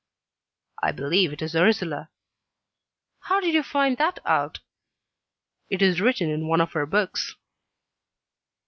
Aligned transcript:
"I 0.81 0.91
believe 0.93 1.31
it 1.31 1.43
is 1.43 1.55
Ursula." 1.55 2.09
"How 3.19 3.39
did 3.39 3.53
you 3.53 3.61
find 3.61 3.97
that 3.97 4.17
out?" 4.25 4.57
"It 5.69 5.83
is 5.83 6.01
written 6.01 6.27
in 6.27 6.47
one 6.47 6.59
of 6.59 6.71
her 6.73 6.87
books." 6.87 7.35